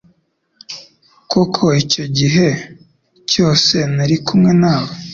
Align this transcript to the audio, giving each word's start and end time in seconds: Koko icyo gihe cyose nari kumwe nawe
Koko 1.31 1.63
icyo 1.81 2.05
gihe 2.17 2.47
cyose 3.31 3.75
nari 3.95 4.15
kumwe 4.25 4.51
nawe 4.61 4.91